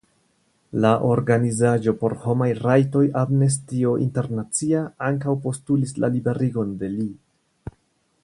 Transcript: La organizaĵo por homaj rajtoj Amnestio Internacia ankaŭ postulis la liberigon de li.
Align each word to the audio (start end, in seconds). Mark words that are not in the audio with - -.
La 0.83 0.91
organizaĵo 1.07 1.93
por 1.99 2.15
homaj 2.23 2.47
rajtoj 2.61 3.03
Amnestio 3.23 3.93
Internacia 4.07 4.81
ankaŭ 5.09 5.37
postulis 5.47 5.95
la 6.05 6.11
liberigon 6.15 6.73
de 6.83 6.91
li. 6.97 7.07